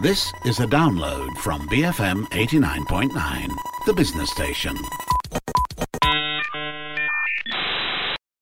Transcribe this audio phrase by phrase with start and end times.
[0.00, 3.12] This is a download from BFM 89.9,
[3.84, 4.74] the business station.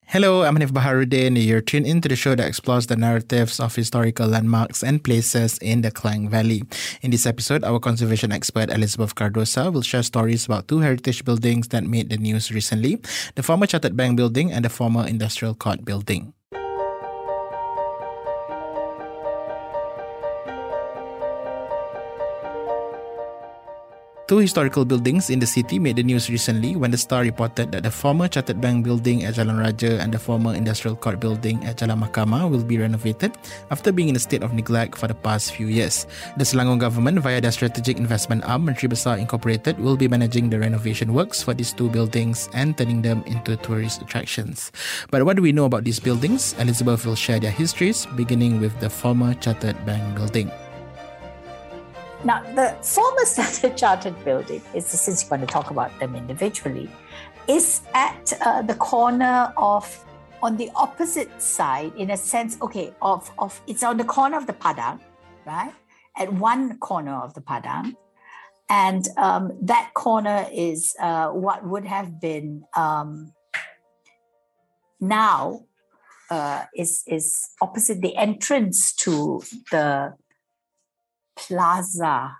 [0.07, 1.35] Hello, I'm Hanif Baharuddin.
[1.35, 5.57] And you're tuned into the show that explores the narratives of historical landmarks and places
[5.57, 6.63] in the Klang Valley.
[7.01, 11.67] In this episode, our conservation expert Elizabeth Cardosa will share stories about two heritage buildings
[11.75, 13.01] that made the news recently
[13.35, 16.31] the former Chartered Bank building and the former Industrial Court building.
[24.29, 27.81] Two historical buildings in the city made the news recently when the Star reported that
[27.81, 31.81] the former Chartered Bank building at Jalan Raja and the former Industrial Court building at
[31.81, 33.33] Jalan Mahkamah will be renovated
[33.73, 36.05] after being in a state of neglect for the past few years.
[36.37, 40.59] The Selangor government, via their strategic investment arm, Menteri Besar Incorporated, will be managing the
[40.59, 44.71] renovation works for these two buildings and turning them into tourist attractions.
[45.09, 46.53] But what do we know about these buildings?
[46.61, 50.53] Elizabeth will share their histories, beginning with the former Chartered Bank building.
[52.23, 56.89] Now, the former Standard Chartered building, is since you want to talk about them individually,
[57.47, 60.05] is at uh, the corner of,
[60.43, 64.47] on the opposite side, in a sense, okay, of, of it's on the corner of
[64.47, 64.99] the Padang,
[65.45, 65.73] right?
[66.17, 67.95] At one corner of the Padang.
[68.69, 73.33] And um, that corner is uh, what would have been um,
[74.99, 75.61] now
[76.29, 79.41] uh, is is opposite the entrance to
[79.71, 80.13] the
[81.39, 82.37] Plaza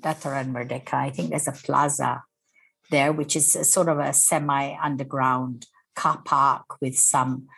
[0.00, 0.94] Dataran Merdeka.
[0.94, 2.22] I think there's a plaza
[2.90, 5.66] there, which is sort of a semi underground
[5.96, 7.48] car park with some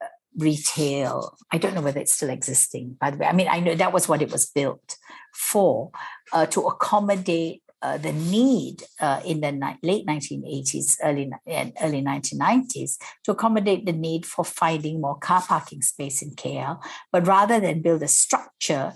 [0.00, 1.36] uh, retail.
[1.52, 3.26] I don't know whether it's still existing, by the way.
[3.26, 4.96] I mean, I know that was what it was built
[5.34, 5.90] for
[6.32, 12.02] uh, to accommodate uh, the need uh, in the ni- late 1980s, early and early
[12.02, 16.82] 1990s to accommodate the need for finding more car parking space in KL.
[17.12, 18.92] But rather than build a structure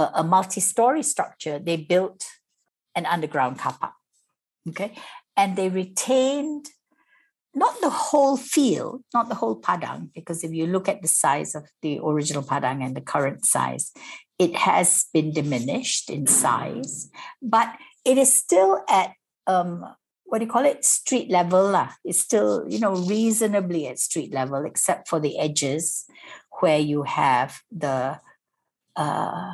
[0.00, 2.24] a, a multi-story structure, they built
[2.94, 3.92] an underground car park.
[4.68, 4.92] Okay.
[5.36, 6.66] And they retained
[7.54, 11.54] not the whole field, not the whole Padang, because if you look at the size
[11.54, 13.92] of the original Padang and the current size,
[14.38, 17.10] it has been diminished in size,
[17.42, 17.74] but
[18.04, 19.12] it is still at
[19.46, 19.84] um,
[20.30, 20.84] what do you call it?
[20.84, 21.70] Street level.
[21.70, 21.90] lah.
[22.04, 26.06] It's still, you know, reasonably at street level, except for the edges
[26.60, 28.20] where you have the
[28.94, 29.52] uh,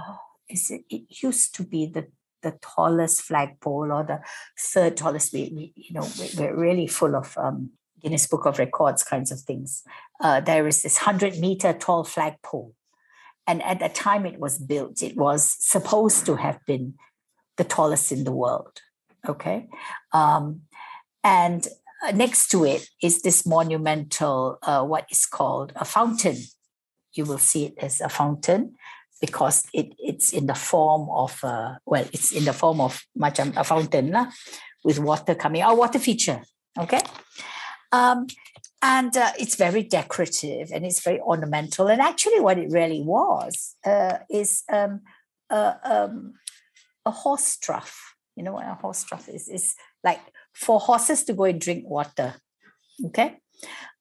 [0.48, 2.08] is it, it used to be the
[2.42, 4.20] the tallest flagpole or the
[4.58, 5.32] third tallest.
[5.32, 6.06] We, we you know
[6.38, 7.70] we're really full of um,
[8.00, 9.82] Guinness Book of Records kinds of things.
[10.20, 12.74] Uh, there is this hundred meter tall flagpole,
[13.46, 16.94] and at the time it was built, it was supposed to have been
[17.56, 18.80] the tallest in the world.
[19.28, 19.68] Okay,
[20.12, 20.62] um,
[21.24, 21.66] and
[22.06, 26.36] uh, next to it is this monumental, uh, what is called a fountain.
[27.14, 28.74] You will see it as a fountain
[29.20, 33.56] because it, it's in the form of uh, well it's in the form of macam
[33.56, 34.26] a fountain lah,
[34.84, 36.42] with water coming out water feature
[36.78, 37.00] okay?
[37.92, 38.26] Um,
[38.82, 41.88] and uh, it's very decorative and it's very ornamental.
[41.88, 45.00] And actually what it really was uh, is um,
[45.50, 46.34] um,
[47.04, 48.14] a horse trough.
[48.36, 49.48] You know what a horse trough is?
[49.48, 50.20] Is like
[50.52, 52.34] for horses to go and drink water
[53.06, 53.36] okay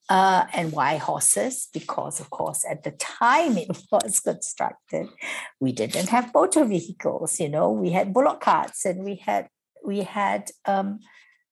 [0.09, 1.67] uh, and why horses?
[1.73, 5.07] Because, of course, at the time it was constructed,
[5.59, 7.39] we didn't have motor vehicles.
[7.39, 9.47] You know, we had bullock carts and we had
[9.83, 10.99] we had um,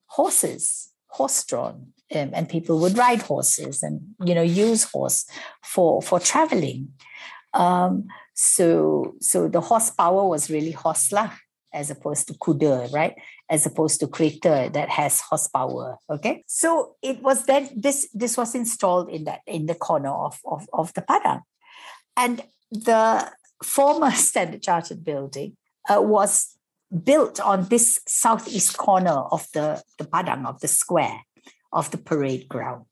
[0.08, 5.26] horses, horse-drawn, um, and people would ride horses and you know use horse
[5.64, 6.94] for for traveling.
[7.54, 11.32] Um, so so the horsepower was really horselah
[11.74, 13.16] as opposed to kuda, right?
[13.50, 15.98] As opposed to crater that has horsepower.
[16.10, 16.44] Okay.
[16.48, 20.68] So it was then this this was installed in that in the corner of, of,
[20.74, 21.42] of the Padang.
[22.16, 23.32] And the
[23.64, 25.58] former Standard Chartered building
[25.90, 26.56] uh, was
[27.04, 31.22] built on this southeast corner of the, the Padang, of the square,
[31.72, 32.86] of the parade ground.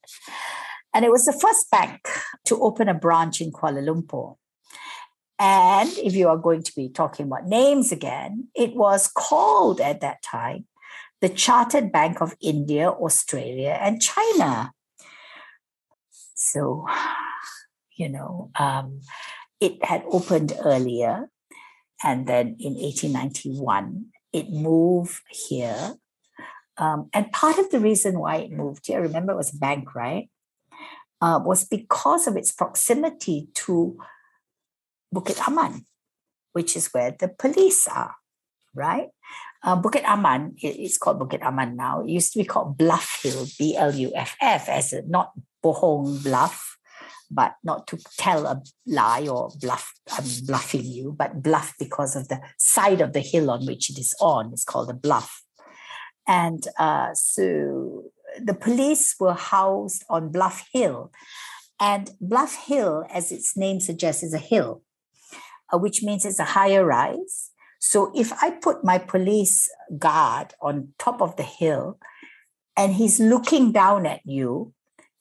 [0.94, 2.02] And it was the first bank
[2.46, 4.36] to open a branch in Kuala Lumpur.
[5.44, 10.00] And if you are going to be talking about names again, it was called at
[10.02, 10.68] that time
[11.20, 14.72] the Chartered Bank of India, Australia, and China.
[16.36, 16.86] So,
[17.96, 19.02] you know, um,
[19.60, 21.32] it had opened earlier.
[22.04, 25.96] And then in 1891, it moved here.
[26.78, 29.96] Um, and part of the reason why it moved here, remember it was a bank,
[29.96, 30.30] right?
[31.20, 33.98] Uh, was because of its proximity to
[35.14, 35.86] Bukit Aman,
[36.54, 38.16] which is where the police are,
[38.74, 39.10] right?
[39.64, 42.02] Uh, Bukit Aman, it's called Bukit Aman now.
[42.02, 45.32] It used to be called Bluff Hill, B L U F F, as a, not
[45.64, 46.78] Bohong Bluff,
[47.30, 49.94] but not to tell a lie or bluff.
[50.12, 53.98] I'm bluffing you, but bluff because of the side of the hill on which it
[53.98, 54.52] is on.
[54.52, 55.44] It's called a bluff.
[56.28, 58.12] And uh, so
[58.44, 61.12] the police were housed on Bluff Hill.
[61.80, 64.84] And Bluff Hill, as its name suggests, is a hill,
[65.74, 67.52] Uh, which means it's a higher rise.
[67.80, 71.98] So if I put my police guard on top of the hill
[72.78, 74.74] and he's looking down at you,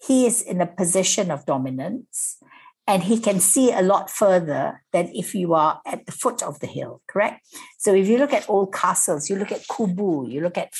[0.06, 2.38] he is in a position of dominance
[2.86, 6.58] and he can see a lot further than if you are at the foot of
[6.60, 7.46] the hill, correct?
[7.78, 10.72] So if you look at old castles, you look at Kubu, you look at,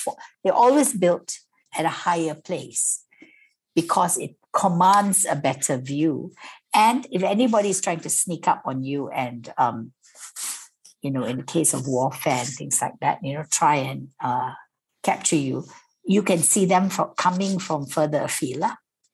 [0.43, 1.39] they're always built
[1.79, 3.05] at a higher place
[3.75, 6.33] because it commands a better view.
[6.75, 9.93] And if anybody is trying to sneak up on you and, um,
[11.03, 14.09] you know, in the case of warfare and things like that, you know, try and
[14.23, 14.53] uh,
[15.03, 15.65] capture you,
[16.05, 18.65] you can see them from coming from further afield,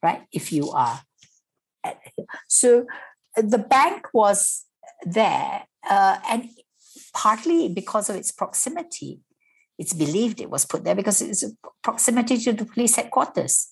[0.03, 0.23] right?
[0.31, 1.01] If you are.
[2.47, 2.85] So
[3.35, 4.65] the bank was
[5.03, 6.49] there, uh, and
[7.13, 9.21] partly because of its proximity,
[9.77, 11.45] it's believed it was put there because it's
[11.83, 13.71] proximity to the police headquarters.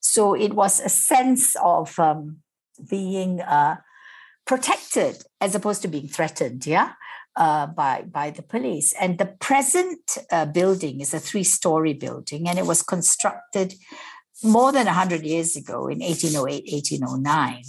[0.00, 2.38] So it was a sense of um,
[2.88, 3.76] being uh,
[4.46, 6.92] protected as opposed to being threatened, yeah,
[7.36, 8.94] uh, by by the police.
[9.00, 13.74] And the present uh, building is a three-story building, and it was constructed
[14.42, 17.62] more than hundred years ago in 1808, 1809,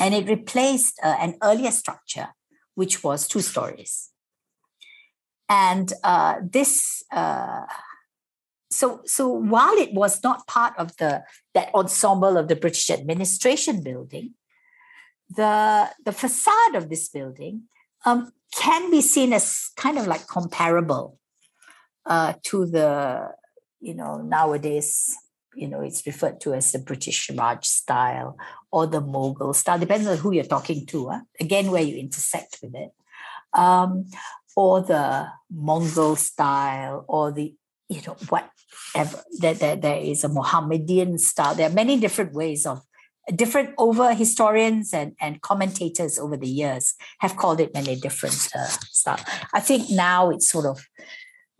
[0.00, 2.28] and it replaced uh, an earlier structure
[2.74, 4.10] which was two stories.
[5.48, 7.66] And uh, this, uh,
[8.74, 11.22] so so while it was not part of the
[11.54, 14.34] that ensemble of the British administration building,
[15.30, 17.62] the the facade of this building
[18.04, 21.18] um, can be seen as kind of like comparable
[22.06, 23.30] uh, to the
[23.80, 25.16] you know nowadays
[25.54, 28.36] you know it's referred to as the British Raj style
[28.72, 31.08] or the Mughal style depends on who you're talking to.
[31.08, 31.20] Huh?
[31.40, 32.90] Again, where you intersect with it.
[33.52, 34.06] Um,
[34.56, 37.54] or the Mongol style or the,
[37.88, 38.16] you know,
[38.92, 39.22] whatever.
[39.38, 41.54] There, there, there is a Mohammedan style.
[41.54, 42.82] There are many different ways of
[43.34, 48.66] different over historians and, and commentators over the years have called it many different uh,
[48.66, 49.24] style.
[49.52, 50.84] I think now it's sort of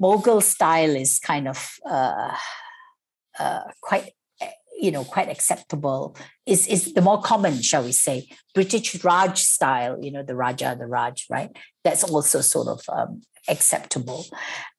[0.00, 2.36] Mughal style is kind of uh,
[3.38, 4.10] uh, quite
[4.84, 6.16] you know quite acceptable
[6.46, 10.76] is is the more common shall we say british raj style you know the raja
[10.78, 11.56] the raj right?
[11.82, 14.26] That's also sort of um, acceptable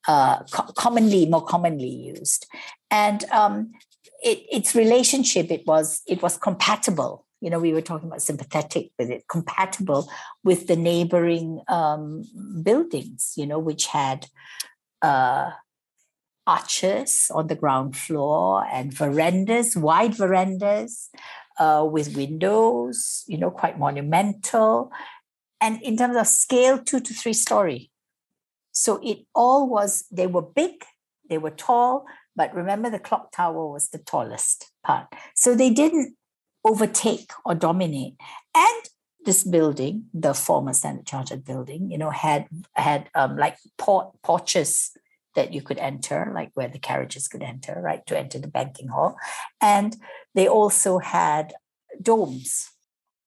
[0.07, 2.47] uh, co- commonly more commonly used.
[2.91, 3.71] And um,
[4.23, 7.25] it, its relationship it was it was compatible.
[7.41, 10.09] You know we were talking about sympathetic with it compatible
[10.43, 12.23] with the neighboring um,
[12.63, 14.27] buildings you know which had
[15.01, 15.51] uh,
[16.47, 21.09] arches on the ground floor and verandas, wide verandas
[21.59, 24.92] uh, with windows, you know, quite monumental.
[25.62, 27.92] And in terms of scale, two to three story.
[28.71, 30.83] So it all was, they were big,
[31.30, 32.06] they were tall,
[32.36, 35.07] but remember the clock tower was the tallest part.
[35.33, 36.15] So they didn't
[36.65, 38.15] overtake or dominate.
[38.53, 38.83] And
[39.25, 44.91] this building, the former Standard Chartered building, you know, had had um, like port, porches
[45.35, 48.87] that you could enter, like where the carriages could enter, right, to enter the banking
[48.87, 49.17] hall.
[49.61, 49.95] And
[50.33, 51.53] they also had
[52.01, 52.71] domes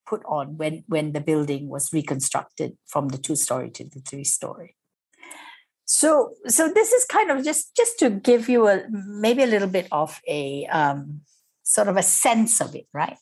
[0.07, 4.25] put on when, when the building was reconstructed from the two story to the three
[4.25, 4.75] story.
[5.85, 9.69] So, so this is kind of just just to give you a maybe a little
[9.69, 11.23] bit of a um,
[11.63, 13.17] sort of a sense of it, right?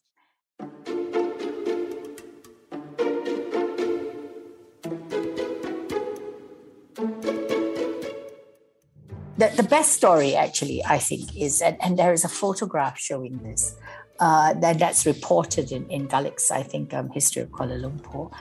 [9.39, 13.37] The, the best story actually i think is and, and there is a photograph showing
[13.43, 13.77] this
[14.19, 18.33] uh, that that's reported in, in Gullick's, I think, um, History of Kuala Lumpur,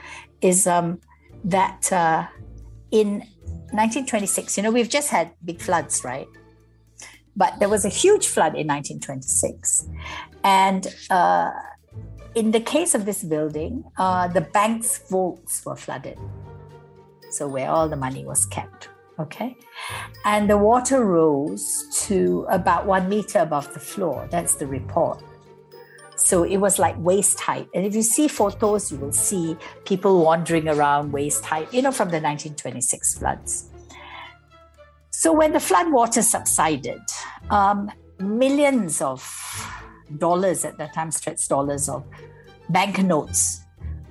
[0.41, 0.99] is um,
[1.43, 2.27] that uh,
[2.91, 3.19] in
[3.71, 6.27] 1926, you know, we've just had big floods, right?
[7.35, 9.89] But there was a huge flood in 1926.
[10.43, 11.51] And uh,
[12.35, 16.17] in the case of this building, uh, the bank's vaults were flooded.
[17.31, 18.87] So, where all the money was kept
[19.19, 19.55] okay?
[20.25, 24.27] And the water rose to about one meter above the floor.
[24.31, 25.23] That's the report.
[26.15, 27.67] So it was like waist height.
[27.73, 31.91] And if you see photos you will see people wandering around waist height you know
[31.91, 33.69] from the 1926 floods.
[35.11, 37.01] So when the flood water subsided
[37.49, 39.21] um, millions of
[40.17, 42.05] dollars at that time stretched dollars of
[42.69, 43.61] banknotes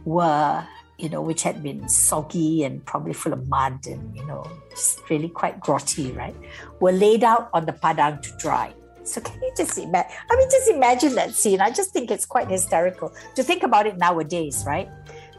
[0.04, 0.66] were
[1.04, 4.98] you know, which had been soggy and probably full of mud and, you know, just
[5.10, 6.34] really quite grotty, right,
[6.80, 8.72] were laid out on the padang to dry.
[9.02, 10.10] So can you just imagine?
[10.30, 11.60] I mean, just imagine that scene.
[11.60, 14.88] I just think it's quite hysterical to think about it nowadays, right?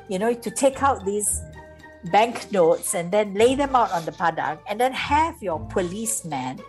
[0.08, 1.42] You know, to take out these
[2.12, 6.62] banknotes and then lay them out on the padang and then have your policeman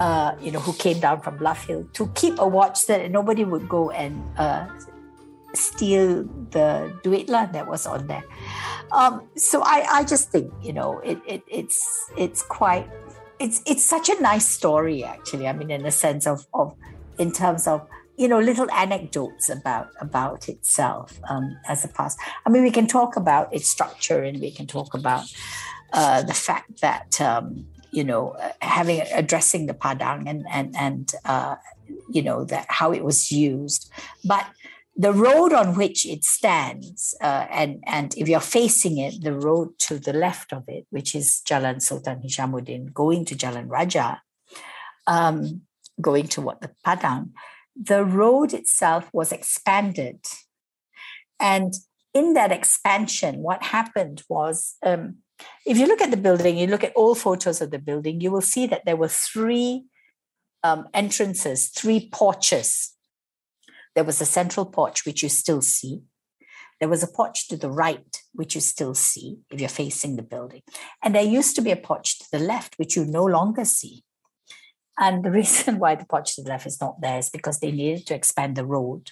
[0.00, 3.44] uh, you know, who came down from Bluff Hill to keep a watch that nobody
[3.44, 4.66] would go and uh,
[5.54, 8.24] steal the duit lah that was on there.
[8.92, 12.88] Um, so I, I just think, you know, it, it it's it's quite
[13.38, 15.46] it's it's such a nice story actually.
[15.46, 16.74] I mean, in a sense of of
[17.18, 17.86] in terms of
[18.16, 22.18] you know little anecdotes about about itself um, as a past.
[22.46, 25.24] I mean, we can talk about its structure and we can talk about
[25.92, 31.12] uh, the fact that um, you know uh, having addressing the padang and and and
[31.24, 31.56] uh,
[32.10, 33.90] you know that how it was used,
[34.24, 34.46] but
[35.00, 39.78] the road on which it stands, uh, and and if you're facing it, the road
[39.86, 44.20] to the left of it, which is Jalan Sultan Hishamuddin, going to Jalan Raja,
[45.06, 45.62] um,
[46.00, 47.30] going to what the Padang,
[47.80, 50.18] the road itself was expanded.
[51.38, 51.74] And
[52.12, 55.18] in that expansion, what happened was um,
[55.64, 58.32] if you look at the building, you look at all photos of the building, you
[58.32, 59.84] will see that there were three
[60.64, 62.96] um, entrances, three porches.
[63.98, 66.02] There was a central porch, which you still see.
[66.78, 70.22] There was a porch to the right, which you still see if you're facing the
[70.22, 70.62] building.
[71.02, 74.04] And there used to be a porch to the left, which you no longer see.
[75.00, 77.72] And the reason why the porch to the left is not there is because they
[77.72, 79.10] needed to expand the road.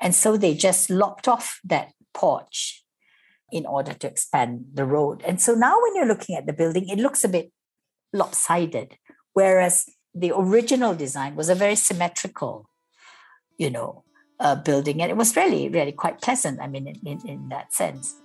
[0.00, 2.84] And so they just lopped off that porch
[3.52, 5.22] in order to expand the road.
[5.24, 7.52] And so now when you're looking at the building, it looks a bit
[8.12, 8.98] lopsided,
[9.32, 12.68] whereas the original design was a very symmetrical,
[13.56, 14.02] you know,
[14.40, 15.02] uh, building.
[15.02, 18.16] And it was really, really quite pleasant, I mean, in, in, in that sense.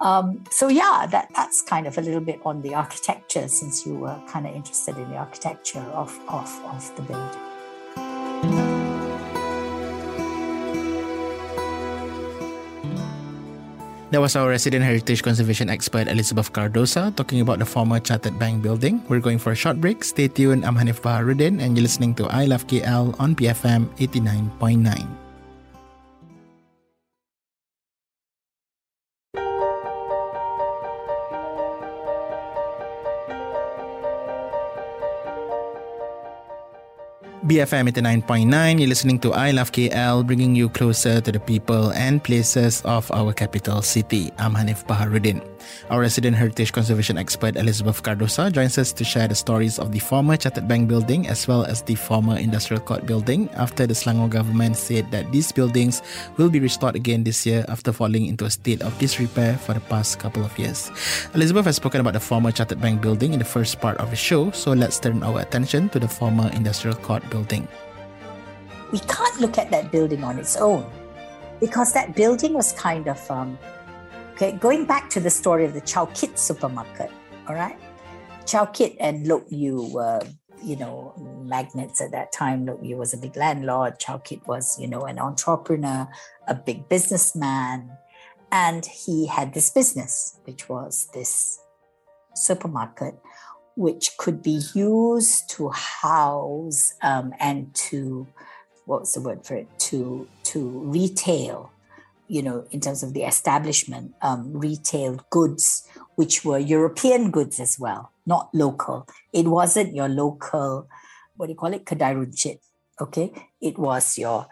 [0.00, 3.96] Um, so yeah, that that's kind of a little bit on the architecture, since you
[3.96, 8.76] were kind of interested in the architecture of of, of the building.
[14.10, 18.62] That was our resident heritage conservation expert Elizabeth Cardosa talking about the former Chartered Bank
[18.62, 19.02] building.
[19.08, 20.04] We're going for a short break.
[20.04, 20.64] Stay tuned.
[20.64, 25.25] I'm Hanif Baharuddin and you're listening to I Love KL on BFM 89.9.
[37.46, 42.18] BFM 89.9, you're listening to I Love KL, bringing you closer to the people and
[42.18, 44.32] places of our capital city.
[44.36, 45.38] I'm Hanif Baharuddin.
[45.90, 49.98] Our resident heritage conservation expert Elizabeth Cardosa joins us to share the stories of the
[49.98, 54.30] former Chartered Bank building as well as the former Industrial Court building after the Selangor
[54.30, 56.02] government said that these buildings
[56.36, 59.80] will be restored again this year after falling into a state of disrepair for the
[59.80, 60.90] past couple of years.
[61.34, 64.16] Elizabeth has spoken about the former Chartered Bank building in the first part of the
[64.16, 67.68] show, so let's turn our attention to the former Industrial Court building.
[68.92, 70.86] We can't look at that building on its own
[71.60, 73.58] because that building was kind of um,
[74.36, 77.10] Okay, going back to the story of the Chow Kit supermarket,
[77.48, 77.78] all right?
[78.44, 80.20] Chow Kit and Lok Yew were,
[80.62, 82.66] you know, magnates at that time.
[82.66, 83.98] Lok was a big landlord.
[83.98, 86.06] Chow Kit was, you know, an entrepreneur,
[86.46, 87.96] a big businessman.
[88.52, 91.58] And he had this business, which was this
[92.34, 93.14] supermarket,
[93.74, 98.26] which could be used to house um, and to,
[98.84, 101.72] what's the word for it, to, to retail
[102.28, 107.78] you know, in terms of the establishment, um, retail goods, which were European goods as
[107.78, 109.06] well, not local.
[109.32, 110.88] It wasn't your local,
[111.36, 112.58] what do you call it, kedai runcit,
[113.00, 113.32] okay?
[113.60, 114.46] It was your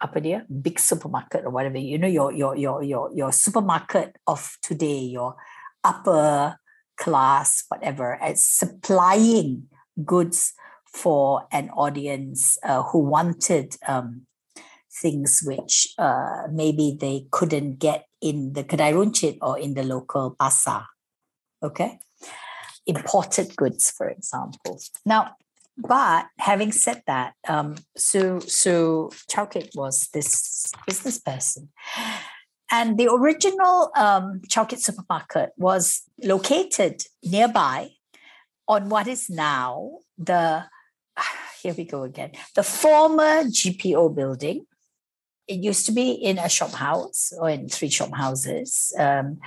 [0.00, 4.58] apa dia, big supermarket or whatever, you know, your, your, your, your, your supermarket of
[4.62, 5.36] today, your
[5.82, 6.56] upper
[6.96, 9.68] class, whatever, as supplying
[10.04, 10.52] goods
[10.84, 14.26] for an audience uh, who wanted um,
[15.00, 20.34] things which uh, maybe they couldn't get in the Kedai Runcit or in the local
[20.38, 20.86] pasar.
[21.62, 21.98] Okay?
[22.86, 24.80] Imported goods, for example.
[25.04, 25.36] Now,
[25.76, 31.68] but having said that, um, so so Chowkit was this business person.
[32.70, 37.90] And the original um, Chowkit supermarket was located nearby
[38.66, 40.64] on what is now the,
[41.62, 44.66] here we go again, the former GPO building,
[45.48, 48.92] it used to be in a shop house or in three shop houses.
[48.98, 49.38] Um,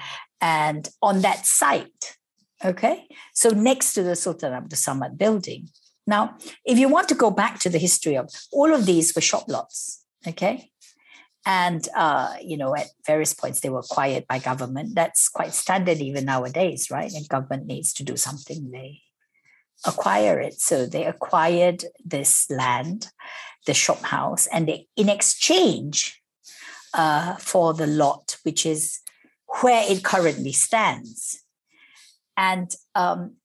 [0.41, 2.17] and on that site,
[2.63, 5.69] okay, so next to the Sultan Abdul Samad building.
[6.07, 9.21] Now, if you want to go back to the history of all of these were
[9.21, 10.71] shop lots, okay?
[11.45, 14.95] And, uh, you know, at various points they were acquired by government.
[14.95, 17.11] That's quite standard even nowadays, right?
[17.11, 19.01] And government needs to do something, they
[19.85, 20.59] acquire it.
[20.59, 23.09] So they acquired this land,
[23.65, 26.21] the shop house, and they, in exchange
[26.93, 28.99] uh, for the lot, which is
[29.61, 31.43] where it currently stands.
[32.37, 33.35] And um,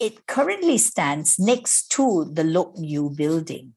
[0.00, 3.74] it currently stands next to the Lok Yew building.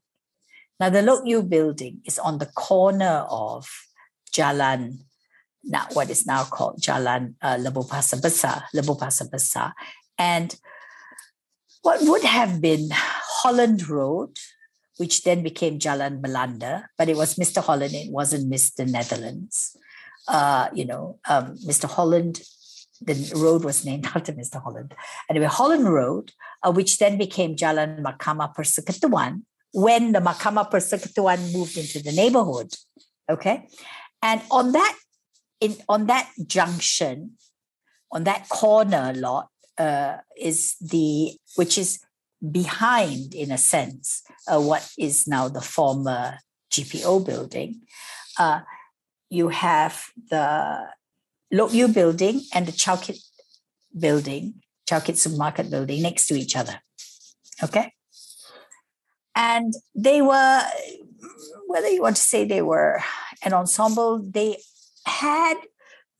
[0.79, 3.67] Now, the Lok Yew building is on the corner of
[4.31, 5.00] Jalan,
[5.63, 9.74] now what is now called Jalan uh, Lebuh Pasar Besar, Pasar Besar,
[10.17, 10.55] and
[11.81, 14.38] what would have been Holland Road,
[14.97, 17.63] which then became Jalan Belanda, but it was Mr.
[17.63, 18.87] Holland, it wasn't Mr.
[18.87, 19.77] Netherlands.
[20.27, 21.87] Uh, you know, um, Mr.
[21.89, 22.41] Holland,
[23.01, 24.61] the road was named after Mr.
[24.61, 24.93] Holland.
[25.29, 31.77] Anyway, Holland Road, uh, which then became Jalan Mahkamah Persekutuan, when the Mahkamah Persekutuan moved
[31.77, 32.73] into the neighborhood.
[33.29, 33.67] Okay.
[34.21, 34.97] And on that,
[35.59, 37.37] in on that junction,
[38.11, 41.99] on that corner lot, uh, is the which is
[42.51, 46.38] behind, in a sense, uh, what is now the former
[46.72, 47.82] GPO building.
[48.38, 48.62] Uh,
[49.29, 50.88] you have the
[51.51, 53.20] Lok Yew building and the Chowkit
[53.98, 54.56] building,
[54.89, 56.82] Chowkit Supermarket building next to each other.
[57.63, 57.94] Okay.
[59.36, 60.62] And they were,
[61.67, 63.01] whether you want to say they were
[63.44, 64.58] an ensemble, they
[65.06, 65.56] had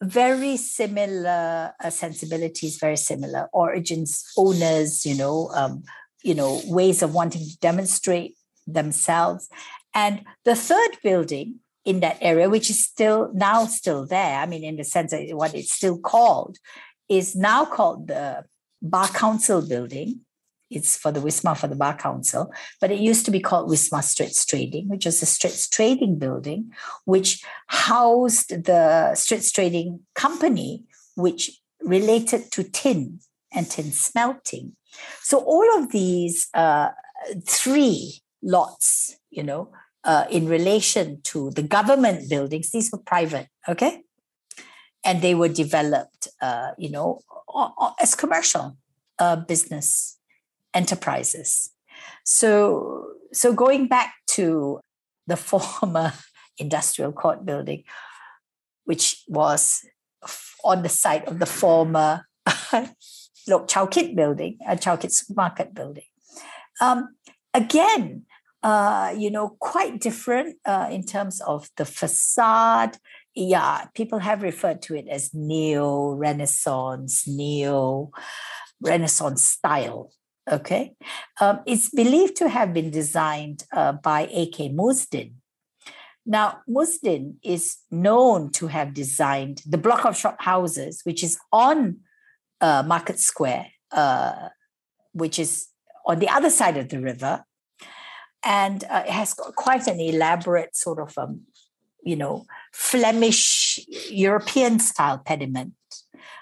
[0.02, 5.84] very similar uh, sensibilities, very similar origins, owners, you know, um,
[6.24, 9.50] you know, ways of wanting to demonstrate themselves.
[9.94, 14.64] And the third building in that area, which is still now still there, I mean,
[14.64, 16.58] in the sense that what it's still called,
[17.08, 18.44] is now called the
[18.82, 20.22] Bar Council building.
[20.70, 24.04] It's for the Wisma for the Bar Council, but it used to be called Wisma
[24.04, 26.74] Straits Trading, which was a Straits Trading building,
[27.06, 30.84] which housed the Straits Trading Company,
[31.16, 33.20] which related to tin
[33.54, 34.76] and tin smelting.
[35.22, 36.90] So all of these uh,
[37.46, 39.72] three lots, you know,
[40.04, 44.04] uh, in relation to the government buildings, these were private, okay?
[45.04, 47.20] And they were developed, uh, you know,
[48.00, 48.78] as commercial
[49.20, 50.18] uh, business
[50.74, 51.72] enterprises.
[52.24, 54.80] So, so going back to
[55.28, 56.14] the former
[56.58, 57.84] industrial court building,
[58.86, 59.86] which was
[60.64, 62.26] on the site of the former
[63.48, 66.04] Lok Chow Kit building, a Chow Kit supermarket building.
[66.82, 67.16] Um,
[67.54, 68.26] again,
[68.64, 72.98] uh, you know, quite different uh, in terms of the facade.
[73.36, 78.12] Yeah, people have referred to it as neo Renaissance, neo
[78.82, 80.12] Renaissance style
[80.50, 80.96] Okay.
[81.42, 84.70] Um, it's believed to have been designed uh, by A.K.
[84.70, 85.34] Musdin.
[86.26, 92.00] Now, Musdin is known to have designed the block of shop houses, which is on
[92.62, 94.50] uh, Market Square, uh,
[95.14, 95.68] which is
[96.06, 97.44] on the other side of the river.
[98.44, 101.42] And uh, it has quite an elaborate sort of, um,
[102.04, 105.74] you know, Flemish European style pediment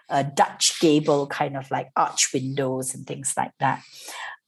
[0.09, 3.81] a Dutch gable kind of like arch windows and things like that.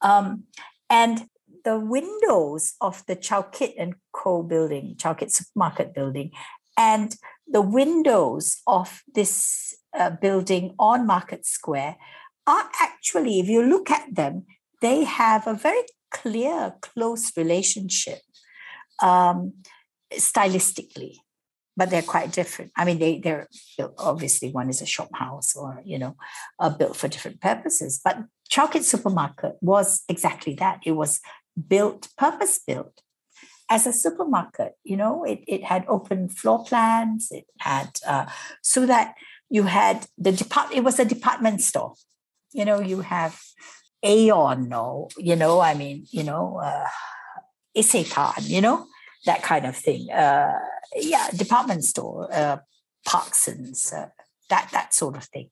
[0.02, 0.44] Um,
[0.90, 1.28] and
[1.64, 6.32] the windows of the Chowkit and Co building, Chowkit supermarket building,
[6.78, 7.16] and
[7.48, 11.98] the windows of this uh, building on Market Square
[12.46, 14.46] are actually, if you look at them,
[14.82, 18.20] they have a very clear, close relationship
[19.02, 19.54] um,
[20.14, 21.16] stylistically
[21.78, 22.72] but they're quite different.
[22.76, 23.48] I mean, they they're
[24.00, 26.18] obviously one is a shop house or you know,
[26.60, 28.02] uh, built for different purposes.
[28.04, 28.18] But
[28.52, 30.80] Chowkit Supermarket was exactly that.
[30.86, 31.22] It was
[31.68, 33.02] built, purpose built
[33.70, 34.74] as a supermarket.
[34.84, 37.28] You know, it it had open floor plans.
[37.30, 38.26] It had uh,
[38.64, 39.14] so that
[39.50, 40.74] you had the depart.
[40.74, 41.94] It was a department store.
[42.54, 43.40] You know, you have
[44.04, 46.88] Aeon, or you know, I mean, you know, uh,
[47.76, 48.88] Isetan, you know
[49.28, 50.10] that kind of thing.
[50.10, 50.54] Uh,
[50.96, 52.58] yeah, department store, uh,
[53.08, 54.08] Parksons, uh,
[54.50, 55.50] that that sort of thing.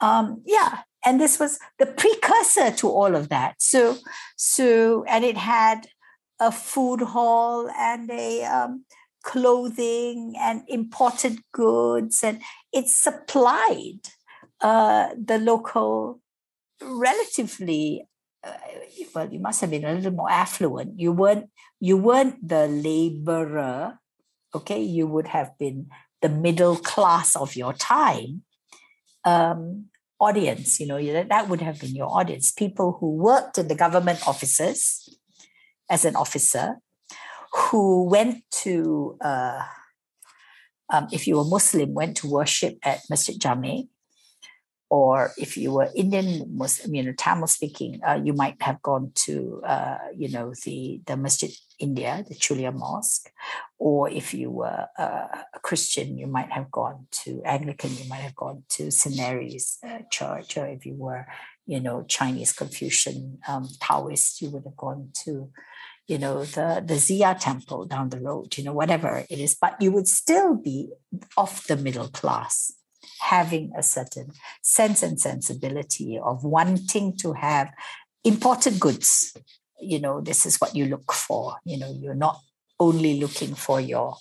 [0.00, 3.56] Um, yeah, and this was the precursor to all of that.
[3.58, 3.96] So,
[4.36, 5.88] so and it had
[6.40, 8.84] a food hall and a um,
[9.22, 12.40] clothing and imported goods, and
[12.74, 14.00] it supplied
[14.60, 16.20] uh, the local
[16.82, 18.06] relatively
[18.42, 18.52] uh,
[19.14, 20.98] well, you must have been a little more affluent.
[20.98, 21.48] You weren't
[21.80, 23.98] you weren't the laborer,
[24.54, 24.82] okay?
[24.82, 25.86] You would have been
[26.20, 28.42] the middle class of your time
[29.24, 29.86] um,
[30.20, 30.78] audience.
[30.80, 32.52] You know that would have been your audience.
[32.52, 35.08] People who worked in the government offices
[35.88, 36.80] as an officer,
[37.52, 39.62] who went to uh,
[40.92, 43.88] um, if you were Muslim, went to worship at Masjid Jami,
[44.90, 49.10] or if you were Indian Muslim, you know, Tamil speaking, uh, you might have gone
[49.14, 53.30] to, uh, you know, the the Masjid India, the Chulia Mosque,
[53.78, 58.24] or if you were uh, a Christian, you might have gone to Anglican, you might
[58.28, 61.26] have gone to St Mary's uh, Church, or if you were,
[61.66, 65.50] you know, Chinese Confucian um, Taoist, you would have gone to,
[66.06, 69.54] you know, the the Sze Ya Temple down the road, you know, whatever it is,
[69.54, 70.92] but you would still be
[71.36, 72.72] of the middle class
[73.20, 77.70] having a certain sense and sensibility of wanting to have
[78.22, 79.34] imported goods.
[79.80, 82.40] You know this is what you look for you know you're not
[82.80, 84.16] only looking for your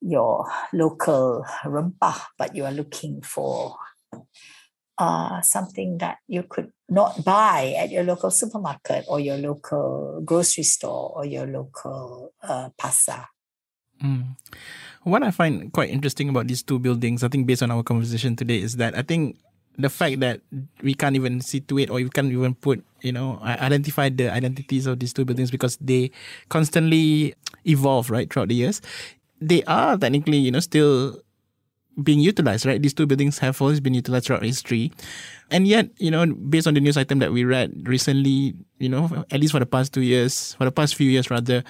[0.00, 3.76] your local rumpa but you are looking for
[5.02, 10.62] uh, something that you could not buy at your local supermarket or your local grocery
[10.62, 13.26] store or your local uh, pasar.
[13.98, 14.38] Mm.
[15.02, 18.36] What I find quite interesting about these two buildings, I think based on our conversation
[18.36, 19.42] today, is that I think
[19.76, 20.40] the fact that
[20.82, 25.00] we can't even situate or you can't even put you know identify the identities of
[25.00, 26.12] these two buildings because they
[26.50, 27.34] constantly
[27.64, 28.82] evolve right throughout the years
[29.40, 31.16] they are technically you know still
[32.02, 34.92] being utilized right these two buildings have always been utilized throughout history
[35.50, 39.24] and yet you know based on the news item that we read recently you know
[39.30, 41.62] at least for the past two years for the past few years rather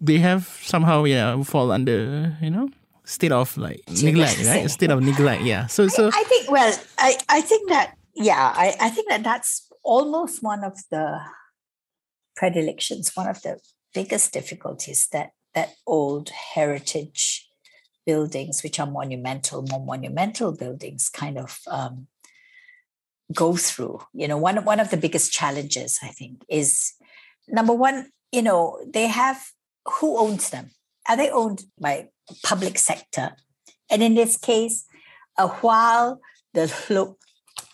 [0.00, 2.68] they have somehow yeah fall under you know
[3.04, 4.70] state of like neglect, right?
[4.70, 5.66] State of neglect, yeah.
[5.66, 6.50] So, so I, I, think.
[6.50, 11.20] Well, I I think that yeah, I I think that that's almost one of the
[12.36, 13.58] predilections, one of the
[13.94, 17.48] biggest difficulties that that old heritage
[18.06, 22.06] buildings, which are monumental, more monumental buildings, kind of um,
[23.32, 24.00] go through.
[24.12, 26.92] You know, one one of the biggest challenges I think is
[27.48, 28.10] number one.
[28.30, 29.42] You know, they have
[30.00, 30.70] who owns them?
[31.08, 32.08] Are they owned by
[32.42, 33.36] public sector.
[33.90, 34.86] And in this case,
[35.38, 36.20] uh, while
[36.54, 37.16] the Lok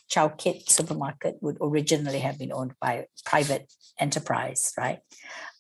[0.09, 5.01] Chow Kit supermarket would originally have been owned by private enterprise, right?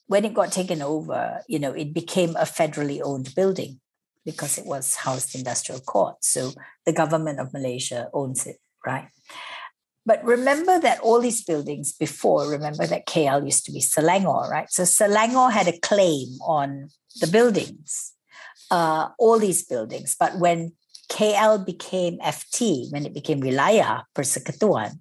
[0.07, 3.81] When it got taken over, you know, it became a federally owned building
[4.31, 6.17] because it was housed industrial court.
[6.21, 6.53] So
[6.85, 9.09] the government of Malaysia owns it, right?
[10.05, 14.71] But remember that all these buildings before, remember that KL used to be Selangor, right?
[14.71, 16.88] So Selangor had a claim on
[17.21, 18.12] the buildings
[18.71, 20.17] uh, all these buildings.
[20.19, 20.73] But when
[21.11, 25.01] KL became FT, when it became Wilayah Persekutuan,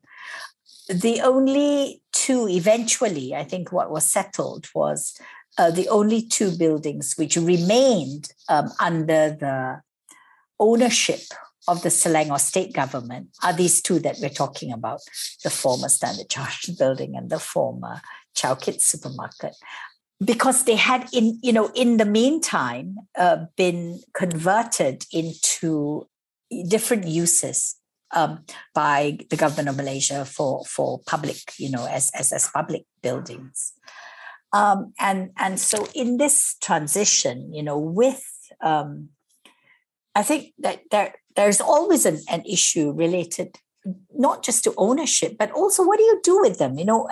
[0.89, 5.19] the only two, eventually, I think what was settled was
[5.57, 9.81] uh, the only two buildings which remained um, under the
[10.59, 11.21] ownership
[11.67, 15.01] of the Selangor state government are these two that we're talking about
[15.43, 18.01] the former Standard Chartered building and the former
[18.35, 19.55] Chowkit supermarket.
[20.23, 26.07] Because they had in you know in the meantime uh, been converted into
[26.67, 27.75] different uses
[28.15, 28.43] um,
[28.73, 33.73] by the government of Malaysia for for public you know as as, as public buildings
[34.53, 38.23] um, and and so in this transition you know with
[38.61, 39.09] um,
[40.15, 43.57] I think that there there's always an, an issue related
[44.13, 47.07] not just to ownership but also what do you do with them you know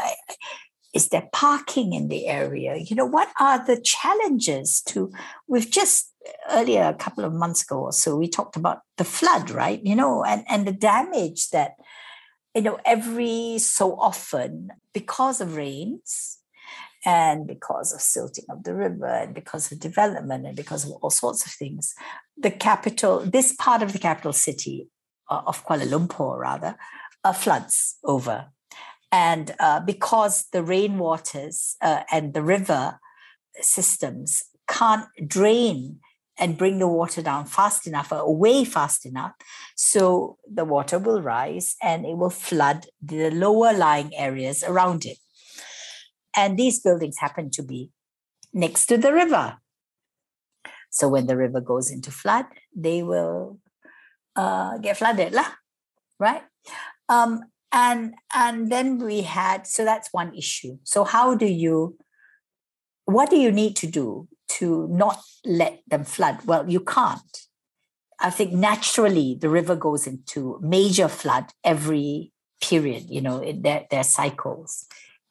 [0.95, 2.78] is there parking in the area?
[2.78, 5.12] You know, what are the challenges to,
[5.45, 6.12] we've just
[6.50, 9.82] earlier, a couple of months ago or so, we talked about the flood, right?
[9.84, 11.71] You know, and, and the damage that,
[12.56, 16.39] you know, every so often, because of rains,
[17.06, 21.10] and because of silting of the river and because of development and because of all
[21.10, 21.94] sorts of things
[22.38, 24.89] the capital this part of the capital city
[25.30, 26.76] uh, of kuala lumpur rather
[27.24, 28.48] uh, floods over
[29.12, 33.00] and uh, because the rainwaters uh, and the river
[33.62, 36.00] systems can't drain
[36.38, 39.32] and bring the water down fast enough or away fast enough,
[39.76, 45.18] so the water will rise and it will flood the lower lying areas around it.
[46.36, 47.91] And these buildings happen to be
[48.54, 49.58] next to the river.
[50.89, 52.45] So when the river goes into flood,
[52.76, 53.60] they will
[54.36, 55.52] uh, get flooded, lah,
[56.19, 56.43] right?
[57.10, 57.41] Um,
[57.76, 61.98] and and then we had so that's one issue so how do you
[63.04, 67.48] what do you need to do to not let them flood well you can't
[68.21, 74.04] i think naturally the river goes into major flood every period you know their, their
[74.04, 74.86] cycles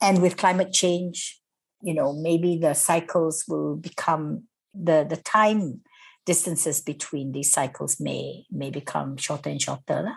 [0.05, 1.41] and with climate change
[1.83, 5.81] you know maybe the cycles will become the the time
[6.27, 10.15] distances between these cycles may may become shorter and shorter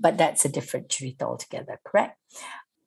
[0.00, 2.18] but that's a different cerita altogether, correct?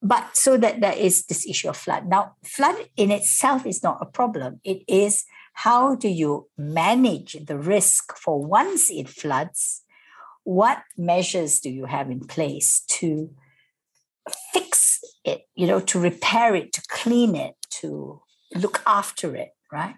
[0.02, 2.08] But so that there is this issue of flood.
[2.08, 4.60] Now, flood in itself is not a problem.
[4.64, 9.84] It is how do you manage the risk for once it floods,
[10.44, 13.30] what measures do you have in place to
[14.52, 14.63] fix
[15.24, 18.22] it, you know, to repair it, to clean it, to
[18.56, 19.96] look after it, right?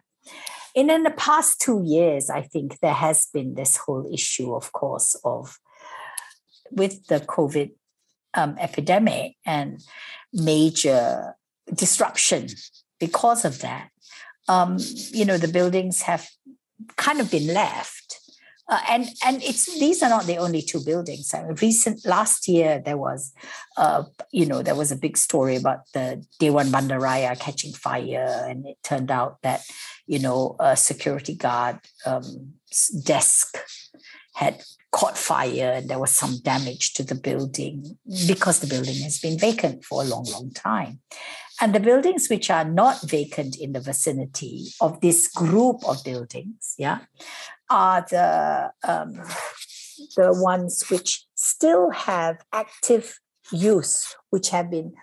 [0.75, 4.71] And in the past two years, I think there has been this whole issue, of
[4.73, 5.57] course, of
[6.71, 7.71] with the COVID
[8.33, 9.81] um, epidemic and
[10.33, 11.35] major
[11.73, 12.47] disruption
[12.99, 13.89] because of that.
[14.47, 14.77] Um,
[15.11, 16.27] you know, the buildings have
[16.97, 18.19] kind of been left.
[18.67, 21.33] Uh, and and it's these are not the only two buildings.
[21.33, 23.31] I mean, recent last year there was,
[23.77, 28.65] uh, you know, there was a big story about the Dewan Bandaraya catching fire, and
[28.65, 29.63] it turned out that
[30.07, 32.53] you know a security guard um,
[33.03, 33.57] desk
[34.33, 37.97] had caught fire and there was some damage to the building
[38.27, 40.99] because the building has been vacant for a long, long time.
[41.61, 46.75] And the buildings which are not vacant in the vicinity of this group of buildings,
[46.77, 46.99] yeah,
[47.69, 49.13] are the um,
[50.17, 53.19] the ones which still have active
[53.51, 54.93] use, which have been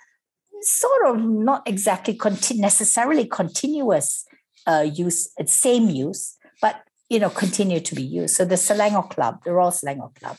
[0.60, 4.24] sort of not exactly conti- necessarily continuous
[4.66, 8.36] uh, use, same use, but you know, continue to be used.
[8.36, 10.36] So the Selangor Club, the Royal Selangor Club,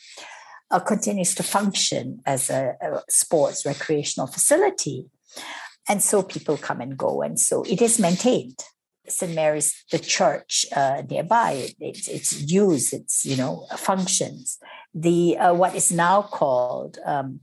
[0.71, 5.05] uh, continues to function as a, a, sports recreational facility.
[5.87, 7.21] And so people come and go.
[7.21, 8.63] And so it is maintained.
[9.07, 9.35] St.
[9.35, 14.57] Mary's, the church uh, nearby, it's, it's used, it's, you know, functions.
[14.93, 17.41] The, uh, what is now called um,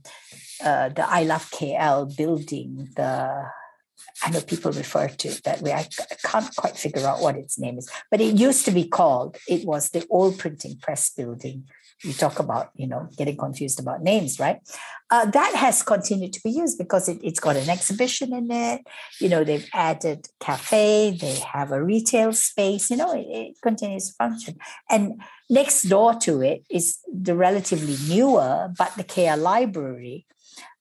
[0.63, 3.45] uh, the I Love KL building, the
[4.23, 5.73] I know people refer to it that way.
[5.73, 8.87] I, I can't quite figure out what its name is, but it used to be
[8.87, 11.67] called, it was the old printing press building.
[12.03, 14.59] You talk about, you know, getting confused about names, right?
[15.09, 18.81] Uh, that has continued to be used because it, it's got an exhibition in it.
[19.19, 24.07] You know, they've added cafe, they have a retail space, you know, it, it continues
[24.07, 24.57] to function.
[24.89, 30.25] And next door to it is the relatively newer, but the KL Library,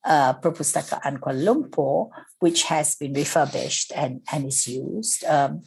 [0.04, 5.62] uh, Perpustakaan Kuala Lumpur, which has been refurbished and, and is used, um,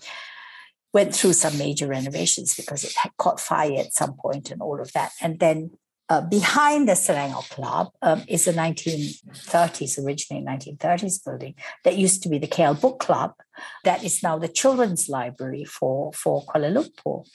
[0.94, 4.80] went through some major renovations because it had caught fire at some point and all
[4.80, 5.12] of that.
[5.22, 5.72] And then
[6.10, 12.30] uh, behind the Selangor Club um, is a 1930s, originally 1930s building that used to
[12.30, 13.34] be the KL Book Club.
[13.84, 17.26] That is now the Children's Library for, for Kuala Lumpur.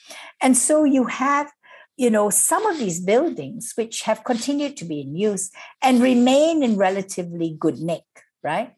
[0.41, 1.51] And so you have
[1.97, 6.63] you know, some of these buildings which have continued to be in use and remain
[6.63, 8.05] in relatively good nick,
[8.41, 8.73] right?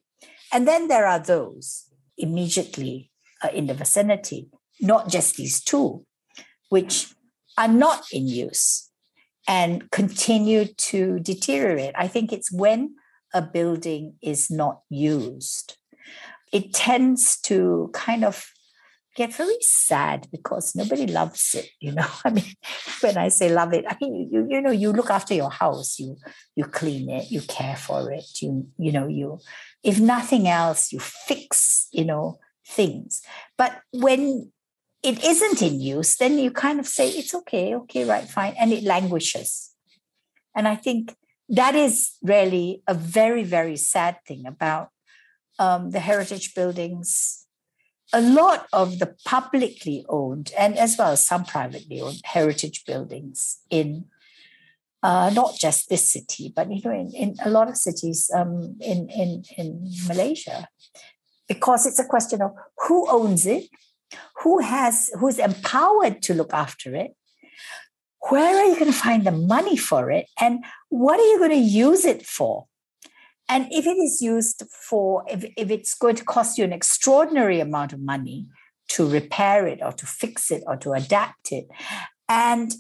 [0.52, 1.86] And then there are those
[2.17, 3.12] immediately
[3.44, 4.50] uh, in the vicinity,
[4.82, 6.06] not just these two,
[6.70, 7.13] which
[7.58, 8.89] are not in use
[9.48, 11.94] and continue to deteriorate.
[11.96, 12.96] I think it's when
[13.34, 15.78] a building is not used,
[16.52, 18.46] it tends to kind of
[19.15, 22.08] get very sad because nobody loves it you know?
[22.24, 22.54] I mean
[23.02, 26.00] when i say love it i mean you you know you look after your house
[26.00, 26.15] you
[26.56, 29.39] you clean it you care for it you you know you
[29.84, 32.39] if nothing else you fix you know
[32.72, 33.22] things.
[33.58, 34.52] But when
[35.03, 38.71] it isn't in use then you kind of say it's okay okay right fine and
[38.71, 39.73] it languishes.
[40.55, 41.15] And i think
[41.47, 44.89] that is really a very very sad thing about
[45.61, 47.45] um, the heritage buildings.
[48.13, 53.59] A lot of the publicly owned and as well as some privately owned heritage buildings
[53.69, 54.05] in
[55.03, 58.75] uh, not just this city, but you know, in, in a lot of cities um,
[58.81, 60.67] in, in, in Malaysia,
[61.47, 62.51] because it's a question of
[62.87, 63.67] who owns it,
[64.41, 67.12] who has who's empowered to look after it,
[68.30, 71.52] where are you going to find the money for it, and what are you going
[71.52, 72.65] to use it for?
[73.50, 77.60] And if it is used for, if, if it's going to cost you an extraordinary
[77.60, 78.47] amount of money
[78.89, 81.67] to repair it or to fix it or to adapt it,
[82.30, 82.74] and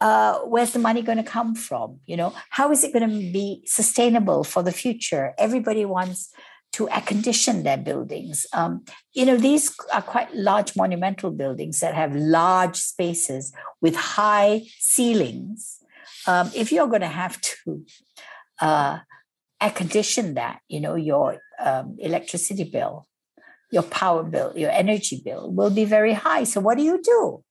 [0.00, 2.00] uh, where's the money going to come from?
[2.06, 5.34] You know, how is it going to be sustainable for the future?
[5.38, 6.30] Everybody wants
[6.72, 8.46] to air condition their buildings.
[8.52, 14.62] Um, you know, these are quite large monumental buildings that have large spaces with high
[14.78, 15.78] ceilings.
[16.26, 17.84] Um, if you're going to have to
[18.60, 18.98] uh,
[19.60, 23.06] air condition that, you know, your um, electricity bill,
[23.70, 26.44] your power bill, your energy bill will be very high.
[26.44, 27.42] So what do you do?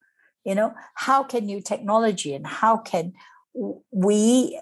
[0.45, 3.13] You know, how can new technology and how can
[3.91, 4.60] we,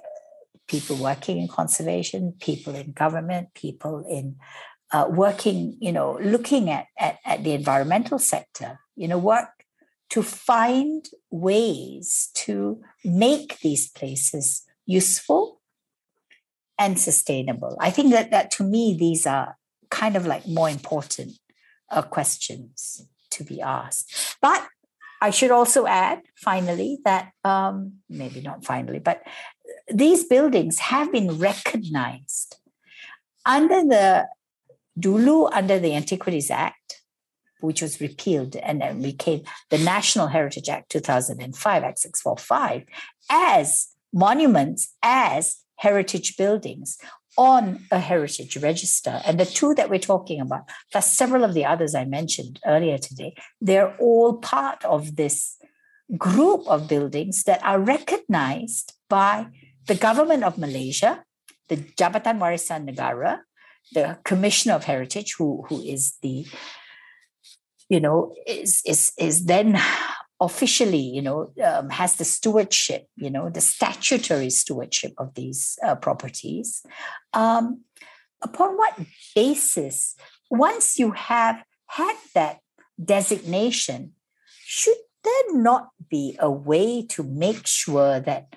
[0.67, 4.35] people working in conservation, people in government, people in
[4.91, 9.49] uh, working, you know, looking at, at, at the environmental sector, you know, work
[10.09, 15.61] to find ways to make these places useful
[16.77, 17.77] and sustainable.
[17.79, 19.57] I think that, that to me, these are
[19.89, 21.31] kind of like more important
[21.89, 24.37] uh, questions to be asked.
[24.41, 24.67] But
[25.21, 29.23] I should also add, finally, that um, maybe not finally, but
[29.93, 32.57] these buildings have been recognized
[33.45, 34.27] under the
[34.97, 37.01] Dulu, under the Antiquities Act,
[37.59, 42.83] which was repealed and then became the National Heritage Act 2005, Act 645,
[43.29, 46.97] as monuments, as heritage buildings
[47.37, 49.21] on a heritage register.
[49.25, 52.97] And the two that we're talking about, plus several of the others I mentioned earlier
[52.97, 55.57] today, they're all part of this
[56.17, 59.47] group of buildings that are recognized by
[59.87, 61.23] the government of Malaysia,
[61.69, 63.39] the Jabatan Warisan Negara,
[63.93, 66.45] the Commissioner of Heritage, who, who is the,
[67.89, 69.79] you know, is, is, is then
[70.39, 75.95] officially, you know, um, has the stewardship, you know, the statutory stewardship of these uh,
[75.95, 76.83] properties.
[77.33, 77.81] Um,
[78.41, 78.99] upon what
[79.35, 80.15] basis,
[80.49, 82.59] once you have had that
[83.03, 84.13] designation,
[84.65, 88.55] should there not be a way to make sure that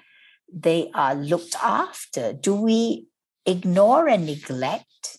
[0.53, 2.33] they are looked after?
[2.33, 3.07] Do we
[3.47, 5.19] ignore and neglect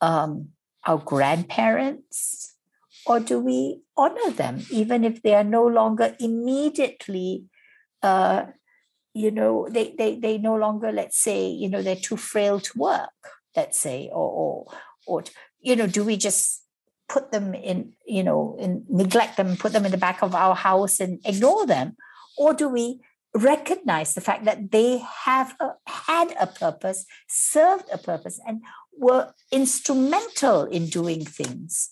[0.00, 0.48] um,
[0.86, 2.52] our grandparents?
[3.06, 7.44] or do we honor them even if they are no longer immediately
[8.02, 8.44] uh,
[9.14, 12.78] you know they, they they no longer let's say you know they're too frail to
[12.78, 13.10] work
[13.56, 14.66] let's say or or,
[15.06, 15.24] or
[15.60, 16.64] you know do we just
[17.08, 20.54] put them in you know in neglect them put them in the back of our
[20.54, 21.96] house and ignore them
[22.38, 23.00] or do we
[23.34, 28.62] recognize the fact that they have a, had a purpose served a purpose and
[28.98, 31.90] were instrumental in doing things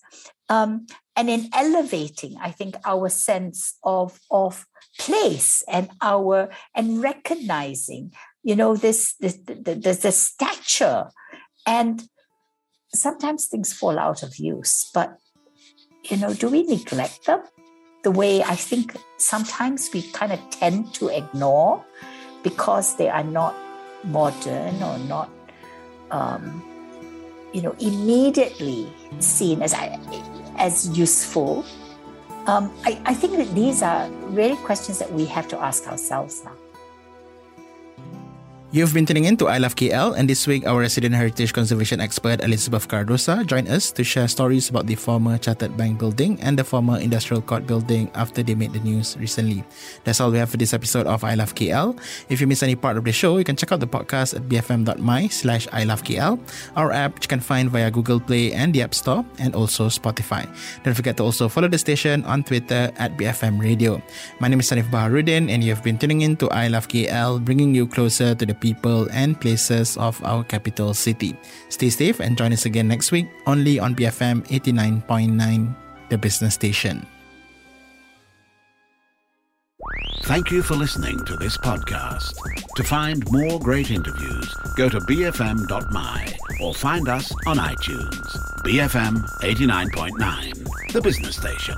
[0.51, 4.67] um, and in elevating, I think, our sense of, of
[4.99, 11.09] place and our and recognizing, you know, this, this the, the, the stature.
[11.67, 12.03] And
[12.93, 15.17] sometimes things fall out of use, but
[16.05, 17.43] you know, do we neglect them?
[18.03, 21.85] The way I think sometimes we kind of tend to ignore
[22.43, 23.55] because they are not
[24.05, 25.31] modern or not
[26.11, 26.63] um,
[27.53, 29.75] you know, immediately seen as
[30.57, 31.65] as useful.
[32.47, 36.43] Um, I, I think that these are really questions that we have to ask ourselves
[36.45, 36.53] now.
[38.71, 41.99] You've been tuning in to I Love KL, and this week our resident heritage conservation
[41.99, 46.55] expert Elizabeth Cardosa joined us to share stories about the former Chartered Bank building and
[46.55, 49.65] the former Industrial Court building after they made the news recently.
[50.05, 51.99] That's all we have for this episode of I Love KL.
[52.29, 54.47] If you miss any part of the show, you can check out the podcast at
[54.47, 56.39] bfm.my slash I Love KL,
[56.77, 59.91] our app which you can find via Google Play and the App Store, and also
[59.91, 60.47] Spotify.
[60.85, 64.01] Don't forget to also follow the station on Twitter at BFM Radio.
[64.39, 67.45] My name is Sanif Baharudin, and you have been tuning in to I Love KL,
[67.45, 71.37] bringing you closer to the people and places of our capital city.
[71.69, 75.75] Stay safe and join us again next week only on BFM 89.9,
[76.09, 77.07] the business station.
[80.25, 82.37] Thank you for listening to this podcast.
[82.77, 88.37] To find more great interviews, go to bfm.my or find us on iTunes.
[88.63, 91.75] BFM 89.9, the business station.